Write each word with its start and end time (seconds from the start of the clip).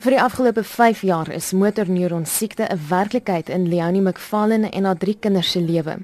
Vir 0.00 0.14
die 0.14 0.20
afgelope 0.24 0.62
5 0.64 1.02
jaar 1.04 1.28
is 1.28 1.50
motorneuron 1.52 2.22
siekte 2.24 2.64
'n 2.64 2.78
werklikheid 2.88 3.50
in 3.52 3.68
Leonie 3.68 4.00
McFallen 4.00 4.62
en 4.70 4.84
haar 4.84 4.96
drie 4.96 5.16
kinders 5.20 5.50
se 5.50 5.60
lewe. 5.60 5.96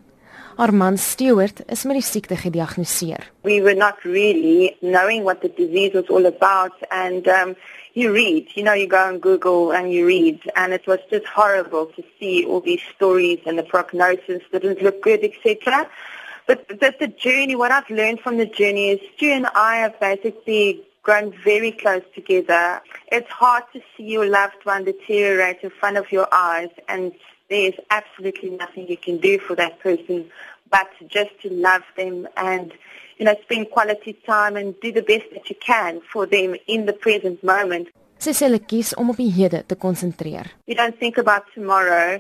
Haar 0.56 0.74
man 0.74 0.98
Stewart 0.98 1.62
is 1.66 1.84
met 1.84 1.96
die 1.96 2.02
siekte 2.02 2.36
gediagnoseer. 2.36 3.30
We 3.42 3.62
were 3.62 3.74
not 3.74 3.96
really 4.02 4.76
knowing 4.80 5.22
what 5.24 5.40
the 5.40 5.52
disease 5.56 5.92
was 5.94 6.08
all 6.10 6.26
about 6.26 6.74
and 6.90 7.26
um 7.26 7.56
you 7.94 8.12
read, 8.12 8.50
you 8.54 8.62
know 8.62 8.74
you 8.74 8.86
go 8.86 9.00
on 9.00 9.18
Google 9.18 9.72
and 9.72 9.90
you 9.90 10.06
read 10.06 10.40
and 10.54 10.72
it 10.72 10.86
was 10.86 11.00
just 11.10 11.26
horrible 11.34 11.86
to 11.96 12.02
see 12.18 12.44
all 12.44 12.60
these 12.60 12.84
stories 12.94 13.38
and 13.46 13.56
the 13.56 13.64
prognosis 13.64 14.42
didn't 14.52 14.82
look 14.82 15.00
good 15.00 15.24
etc. 15.24 15.88
But 16.46 16.68
that 16.80 16.98
the 16.98 17.08
journey 17.08 17.56
what 17.56 17.72
I've 17.72 17.88
learned 17.88 18.20
from 18.20 18.36
the 18.36 18.46
journey 18.46 18.90
is 18.90 19.00
Stu 19.14 19.32
and 19.32 19.46
I 19.54 19.76
have 19.76 19.98
basically 20.00 20.84
grown 21.06 21.32
very 21.44 21.70
close 21.82 22.06
together. 22.18 22.64
It's 23.16 23.30
hard 23.30 23.64
to 23.74 23.80
see 23.92 24.06
your 24.16 24.28
loved 24.38 24.60
one 24.64 24.82
deteriorate 24.84 25.60
in 25.62 25.70
front 25.80 25.96
of 26.02 26.06
your 26.16 26.26
eyes 26.32 26.72
and 26.88 27.12
there's 27.48 27.78
absolutely 27.98 28.50
nothing 28.62 28.88
you 28.88 29.00
can 29.06 29.16
do 29.18 29.38
for 29.38 29.54
that 29.62 29.78
person 29.86 30.18
but 30.68 30.88
just 31.16 31.32
to 31.42 31.48
love 31.68 31.84
them 31.96 32.26
and 32.36 32.72
you 33.18 33.24
know 33.24 33.36
spend 33.46 33.70
quality 33.70 34.12
time 34.26 34.56
and 34.60 34.68
do 34.80 34.90
the 34.98 35.06
best 35.12 35.26
that 35.34 35.48
you 35.48 35.56
can 35.72 36.00
for 36.12 36.26
them 36.26 36.56
in 36.66 36.86
the 36.86 36.96
present 37.04 37.38
moment. 37.52 37.86
Sy 38.18 38.32
sê 38.34 38.48
hulle 38.48 38.62
kies 38.72 38.90
om 39.00 39.12
op 39.12 39.18
die 39.22 39.30
hede 39.38 39.62
te 39.70 39.76
konsentreer. 39.86 40.50
You 40.66 40.76
don't 40.82 40.98
think 40.98 41.22
about 41.22 41.44
tomorrow 41.54 42.18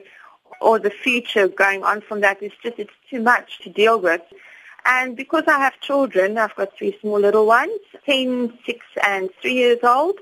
or 0.60 0.78
the 0.78 0.94
future 1.04 1.48
going 1.48 1.82
on 1.90 2.02
from 2.08 2.20
that 2.20 2.42
it's 2.46 2.58
just 2.62 2.78
it's 2.84 2.98
too 3.10 3.22
much 3.32 3.58
to 3.64 3.72
deal 3.82 3.98
with. 4.08 4.22
And 4.88 5.16
because 5.16 5.42
I 5.48 5.58
have 5.58 5.80
children, 5.80 6.38
I've 6.38 6.54
got 6.54 6.76
three 6.78 6.96
small 7.00 7.18
little 7.18 7.44
ones, 7.44 7.80
10, 8.04 8.56
6 8.64 8.86
and 9.04 9.30
3 9.42 9.52
years 9.52 9.80
old. 9.82 10.16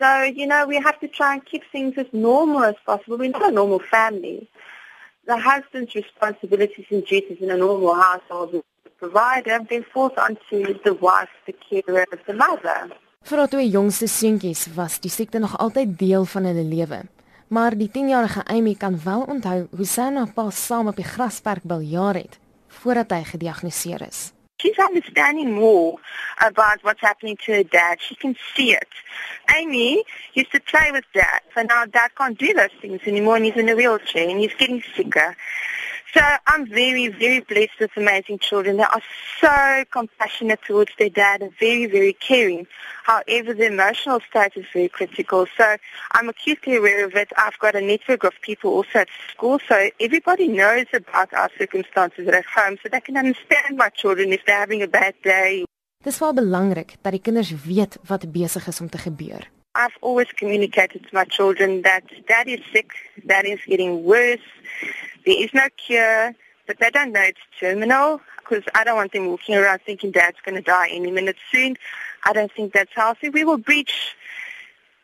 So, 0.00 0.22
you 0.22 0.46
know, 0.46 0.66
we 0.66 0.76
have 0.76 0.98
to 1.00 1.08
try 1.08 1.34
and 1.34 1.44
keep 1.44 1.62
things 1.70 1.98
as 1.98 2.06
normal 2.12 2.64
as 2.64 2.76
possible. 2.86 3.18
We're 3.18 3.30
not 3.30 3.50
a 3.50 3.52
normal 3.52 3.80
family. 3.80 4.48
The 5.26 5.36
husband's 5.36 5.94
responsibilities 5.94 6.86
and 6.90 7.04
duties 7.04 7.36
in 7.40 7.50
a 7.50 7.56
normal 7.58 7.94
household 7.96 8.54
is 8.54 8.62
the 8.84 8.90
provider 8.90 9.52
and 9.52 9.68
then 9.68 9.84
falls 9.92 10.16
onto 10.16 10.80
the 10.84 10.94
wife, 10.94 11.28
the 11.44 11.52
carer 11.52 12.06
the 12.26 12.32
mother. 12.32 12.88
Vir 13.28 13.38
haar 13.42 13.50
twee 13.52 13.68
jongste 13.68 14.08
seentjies 14.08 14.64
was 14.72 15.00
die 15.04 15.12
siekte 15.12 15.38
nog 15.38 15.58
altyd 15.60 15.98
deel 16.00 16.24
van 16.24 16.48
hulle 16.48 16.64
lewe. 16.64 17.02
Maar 17.52 17.76
die 17.76 17.90
10-jarige 17.92 18.46
Amy 18.46 18.74
kan 18.74 19.00
wel 19.04 19.28
onthou 19.28 19.66
hoe 19.76 19.86
sy 19.86 20.08
haar 20.16 20.32
pa 20.32 20.48
saam 20.50 20.88
op 20.88 20.96
die 20.96 21.10
grasperk 21.12 21.66
biljaar 21.68 22.22
het 22.22 22.38
voordat 22.68 23.10
hy 23.10 23.22
gediagnoseer 23.22 24.06
is. 24.08 24.32
She's 24.60 24.78
understanding 24.78 25.52
more 25.54 26.00
about 26.40 26.82
what's 26.82 27.00
happening 27.00 27.36
to 27.44 27.52
her 27.52 27.62
dad. 27.62 28.00
She 28.00 28.16
can 28.16 28.34
see 28.54 28.72
it. 28.72 28.88
Amy 29.56 30.02
used 30.34 30.50
to 30.50 30.60
play 30.60 30.90
with 30.90 31.04
dad, 31.14 31.40
so 31.54 31.62
now 31.62 31.84
dad 31.86 32.10
can't 32.16 32.36
do 32.36 32.52
those 32.52 32.74
things 32.80 33.00
anymore 33.06 33.36
and 33.36 33.44
he's 33.44 33.56
in 33.56 33.68
a 33.68 33.76
wheelchair 33.76 34.28
and 34.28 34.40
he's 34.40 34.54
getting 34.54 34.82
sicker. 34.96 35.36
So 36.14 36.22
I'm 36.46 36.66
very, 36.66 37.08
very 37.08 37.40
blessed 37.40 37.78
with 37.80 37.90
amazing 37.96 38.38
children. 38.38 38.78
They 38.78 38.82
are 38.82 39.02
so 39.40 39.84
compassionate 39.90 40.60
towards 40.66 40.92
their 40.98 41.10
dad 41.10 41.42
and 41.42 41.52
very, 41.58 41.84
very 41.84 42.14
caring. 42.14 42.66
However, 43.04 43.52
the 43.52 43.66
emotional 43.66 44.20
state 44.28 44.52
is 44.56 44.64
very 44.72 44.88
critical. 44.88 45.46
So 45.56 45.76
I'm 46.12 46.28
acutely 46.30 46.76
aware 46.76 47.04
of 47.04 47.14
it. 47.14 47.28
I've 47.36 47.58
got 47.58 47.74
a 47.74 47.82
network 47.82 48.24
of 48.24 48.32
people 48.40 48.70
also 48.70 49.00
at 49.00 49.08
school. 49.30 49.60
So 49.68 49.90
everybody 50.00 50.48
knows 50.48 50.86
about 50.94 51.32
our 51.34 51.50
circumstances 51.58 52.26
at 52.26 52.44
home 52.46 52.78
so 52.82 52.88
they 52.88 53.00
can 53.00 53.16
understand 53.18 53.76
my 53.76 53.90
children 53.90 54.32
if 54.32 54.40
they're 54.46 54.58
having 54.58 54.82
a 54.82 54.88
bad 54.88 55.14
day. 55.22 55.64
Dis 56.02 56.18
wel 56.18 56.34
belangrik 56.34 56.92
dat 57.02 57.12
die 57.12 57.20
kinders 57.20 57.50
weet 57.64 57.98
wat 58.06 58.32
besig 58.32 58.66
is 58.66 58.80
om 58.80 58.88
te 58.88 58.98
gebeur. 58.98 59.48
I've 59.74 59.96
always 60.00 60.32
communicated 60.32 61.02
to 61.02 61.08
my 61.12 61.24
children 61.24 61.82
that 61.82 62.02
dad 62.26 62.46
is 62.46 62.62
sick, 62.72 62.90
dad 63.26 63.44
is 63.44 63.64
getting 63.64 64.02
worse. 64.04 64.46
There 65.28 65.44
is 65.44 65.52
no 65.52 65.68
cure, 65.76 66.34
but 66.66 66.78
they 66.80 66.88
don't 66.88 67.12
know 67.12 67.20
it's 67.20 67.38
terminal 67.60 68.22
because 68.38 68.64
I 68.74 68.82
don't 68.82 68.96
want 68.96 69.12
them 69.12 69.26
walking 69.26 69.56
around 69.56 69.80
thinking 69.84 70.10
dad's 70.10 70.38
going 70.42 70.54
to 70.54 70.62
die 70.62 70.88
any 70.88 71.10
minute 71.10 71.36
soon. 71.52 71.76
I 72.24 72.32
don't 72.32 72.50
think 72.50 72.72
that's 72.72 72.94
healthy. 72.94 73.28
We 73.28 73.44
will 73.44 73.58
breach 73.58 74.16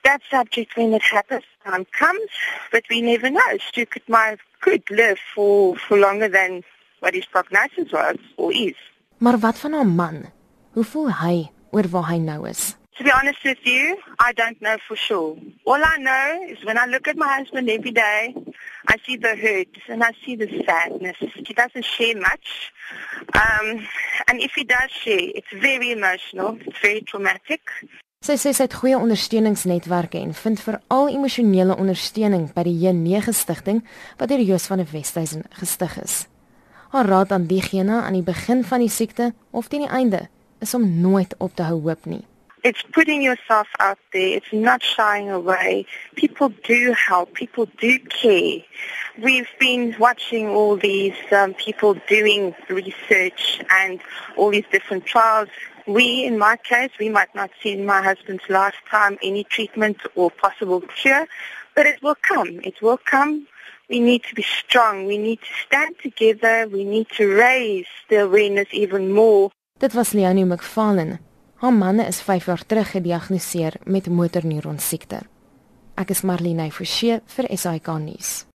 that 0.03 0.23
subject 0.31 0.79
when 0.79 0.95
it 0.95 1.03
happens. 1.03 1.45
Time 1.63 1.84
comes, 1.93 2.31
but 2.73 2.84
we 2.89 3.03
never 3.03 3.29
know. 3.29 3.59
Stu 3.69 3.84
could, 3.84 4.09
might, 4.09 4.39
could 4.63 4.91
live 4.91 5.19
for, 5.34 5.77
for 5.77 5.99
longer 5.99 6.29
than 6.29 6.63
what 7.01 7.13
his 7.13 7.27
prognosis 7.27 7.93
was 7.93 8.17
or 8.39 8.51
is. 8.51 8.79
Maar 9.19 9.39
wat 9.39 9.59
van 9.59 9.73
haar 9.73 9.87
man? 9.87 10.33
Hoe 10.73 10.84
voel 10.84 11.13
hy 11.13 11.51
oor 11.71 11.89
waar 11.91 12.09
hy 12.09 12.17
nou 12.17 12.49
is? 12.49 12.77
To 12.97 13.05
be 13.05 13.13
honest 13.13 13.45
with 13.45 13.59
you, 13.67 13.99
I 14.21 14.33
don't 14.33 14.61
know 14.63 14.77
for 14.89 14.97
sure. 14.97 15.37
All 15.65 15.83
I 15.84 15.97
know 15.99 16.47
is 16.49 16.65
when 16.65 16.79
I 16.79 16.87
look 16.87 17.09
at 17.09 17.17
my 17.17 17.27
husband 17.39 17.69
every 17.69 17.91
day, 17.91 18.34
I 18.87 18.97
see 19.05 19.17
the 19.17 19.34
hurt 19.37 19.75
and 19.89 20.03
I 20.03 20.12
see 20.25 20.37
the 20.37 20.49
sadness. 20.67 21.17
He 21.21 21.55
doesn't 21.55 21.84
share 21.84 22.17
much. 22.17 22.72
Um, 23.34 23.87
and 24.28 24.41
if 24.41 24.53
he 24.55 24.65
does 24.65 24.91
share, 24.91 25.31
it's 25.34 25.53
very 25.53 25.91
emotional. 25.91 26.59
It's 26.67 26.78
very 26.81 27.03
traumatic. 27.03 27.62
Sy 28.25 28.39
sê 28.41 28.55
sy 28.56 28.65
het 28.65 28.75
goeie 28.81 28.97
ondersteuningsnetwerke 28.97 30.17
en 30.17 30.31
vind 30.33 30.61
veral 30.65 31.11
emosionele 31.12 31.75
ondersteuning 31.77 32.47
by 32.56 32.62
die 32.65 32.78
J9 32.81 33.34
stigting 33.37 33.83
wat 34.17 34.31
deur 34.33 34.41
Joos 34.41 34.65
van 34.71 34.81
der 34.81 34.89
Westhuizen 34.95 35.45
gestig 35.61 35.99
is. 36.01 36.15
Haar 36.95 37.11
raad 37.11 37.34
aan 37.37 37.45
diegene 37.51 38.01
aan 38.01 38.16
die 38.16 38.25
begin 38.25 38.65
van 38.65 38.81
die 38.81 38.89
siekte 38.89 39.34
of 39.51 39.69
teen 39.69 39.84
die 39.84 39.93
einde 39.93 40.22
is 40.65 40.72
om 40.72 40.89
nooit 41.05 41.37
op 41.37 41.53
te 41.53 41.69
hou 41.69 41.83
hoop 41.84 42.09
nie. 42.09 42.25
It's 42.65 42.81
putting 42.81 43.21
yourself 43.21 43.69
out 43.79 43.99
there. 44.15 44.39
It's 44.39 44.51
not 44.51 44.83
shying 44.83 45.31
away. 45.31 45.85
People 46.17 46.49
do 46.65 46.95
help. 46.95 47.35
People 47.35 47.67
do 47.79 47.99
care. 47.99 48.61
We've 49.23 49.51
been 49.61 49.95
watching 49.99 50.49
all 50.49 50.79
these 50.79 51.15
um, 51.31 51.53
people 51.53 51.95
doing 52.09 52.55
research 52.71 53.61
and 53.71 54.01
all 54.39 54.51
these 54.51 54.65
different 54.73 55.05
trials. 55.05 55.51
We, 55.87 56.25
in 56.25 56.39
my 56.39 56.57
case, 56.57 56.91
we 56.99 57.11
might 57.11 57.35
not 57.35 57.51
see 57.63 57.73
in 57.73 57.85
my 57.85 58.01
husband's 58.01 58.49
lifetime 58.49 59.19
any 59.23 59.45
treatment 59.45 59.99
or 60.15 60.31
possible 60.31 60.81
cure, 60.81 61.27
but 61.75 61.85
it 61.85 62.03
will 62.03 62.17
come. 62.23 62.61
It 62.65 62.81
will 62.81 62.97
come. 62.97 63.47
We 63.91 64.01
need 64.01 64.23
to 64.25 64.35
be 64.35 64.43
strong. 64.43 65.05
We 65.05 65.19
need 65.19 65.41
to 65.41 65.53
stand 65.67 65.97
together. 66.03 66.67
We 66.67 66.85
need 66.85 67.09
to 67.19 67.27
raise 67.27 67.93
the 68.09 68.23
awareness 68.25 68.69
even 68.73 69.13
more. 69.13 69.51
Dit 69.79 69.95
was 69.95 70.15
Leoni 70.15 70.45
McFarlane. 70.45 71.19
Haar 71.65 71.73
man 71.73 72.01
is 72.01 72.21
5 72.21 72.45
jaar 72.45 72.67
terug 72.67 72.91
gediagnoseer 72.91 73.75
met 73.85 74.09
motorneuron 74.09 74.79
siekte. 74.79 75.23
Ek 75.97 76.11
is 76.13 76.21
Marlene 76.21 76.67
Forsie 76.69 77.23
vir 77.25 77.49
SAK 77.57 77.89
nuus. 78.05 78.45